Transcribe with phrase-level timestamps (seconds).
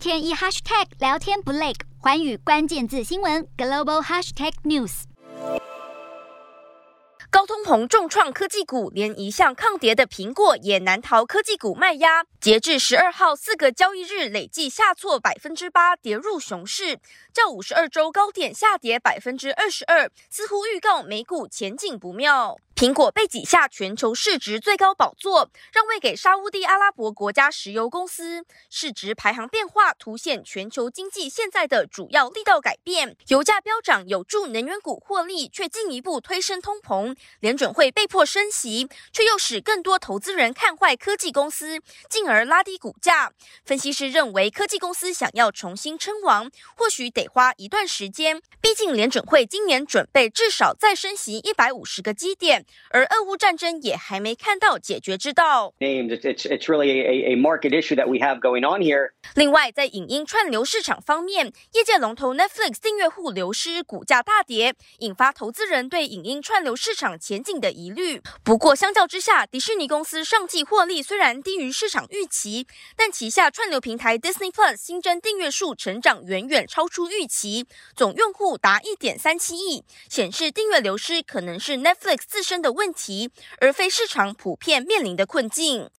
[0.00, 5.02] 天一 hashtag 聊天不累，寰宇关键字新闻 global hashtag news。
[7.30, 12.24] 高通膨重创科技股，连一向抗跌的苹果也难逃科技股卖压。
[12.40, 16.98] 截至十二号，四个交易日累计下挫百分之八，跌入熊市，
[17.34, 22.56] 较五十二周高点下跌百分之二十二，似乎预告美股前景不妙。
[22.80, 28.42] 苹果被挤下全球市值最高宝座，让位给沙乌地阿拉伯国家石油公司。
[28.70, 33.18] 市值排行变化凸显全球经济现在的主要力道改变。
[33.26, 37.14] 油价飙涨有助能源股获利，却进一步推升通膨。
[37.40, 43.34] 联准会被迫升息，却又使更多投资人看坏科技公司，进而拉低股价。
[43.62, 48.40] 分析师认为，科技公司想要重新称王，或许得花一段时间。
[48.62, 52.64] 毕竟联准会今年准备至少再升息一百五十个基点。
[52.90, 55.74] 而俄乌战争也还没看到解决之道。
[59.34, 68.20] 另外，在影音串流市场方面，业界龙头 Netflix 订阅户流失，股价大跌，引发投资人对影音串流市场前景的疑虑。
[68.42, 83.30] 不过，相较之下，迪士尼公司上季获利虽然低于市场预期，但旗下串流平台 Disney Plus 新增订阅数成长远远超出预期，总用户达一点三七亿，显示订阅流失可能是 Netflix 自身的问题，
[83.60, 85.88] 而非市场普遍面临的困境。